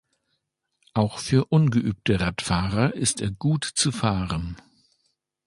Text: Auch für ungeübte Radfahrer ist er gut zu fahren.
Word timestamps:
Auch 0.95 1.19
für 1.19 1.45
ungeübte 1.45 2.19
Radfahrer 2.21 2.95
ist 2.95 3.21
er 3.21 3.29
gut 3.29 3.63
zu 3.65 3.91
fahren. 3.91 4.57